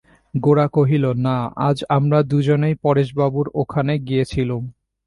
গোরা 0.33 0.65
কহিল, 0.67 1.05
না, 1.25 1.35
আজ 1.67 1.77
আমরা 1.89 2.19
দুজনেই 2.23 2.75
পরেশবাবুর 2.83 3.47
ওখানে 3.55 3.93
গিয়েছিলুম। 3.99 4.63